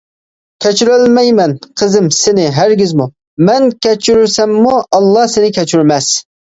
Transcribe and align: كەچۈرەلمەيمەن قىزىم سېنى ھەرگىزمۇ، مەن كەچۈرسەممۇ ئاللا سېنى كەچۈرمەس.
كەچۈرەلمەيمەن 0.65 1.53
قىزىم 1.81 2.09
سېنى 2.21 2.47
ھەرگىزمۇ، 2.57 3.09
مەن 3.51 3.71
كەچۈرسەممۇ 3.87 4.77
ئاللا 4.83 5.31
سېنى 5.37 5.59
كەچۈرمەس. 5.63 6.15